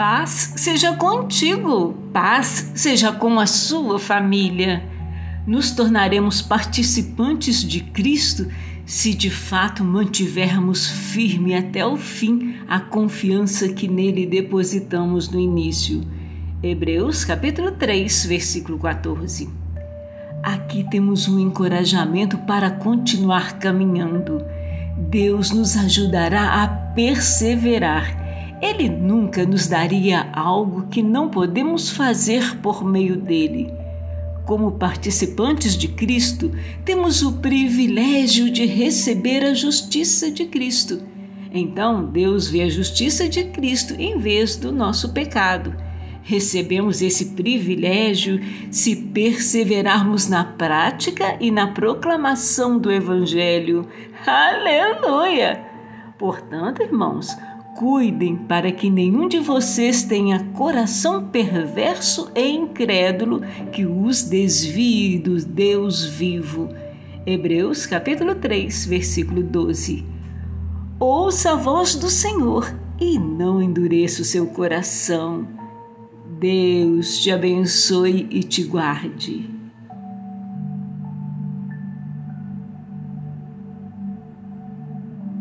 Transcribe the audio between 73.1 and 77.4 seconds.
não endureça o seu coração. Deus te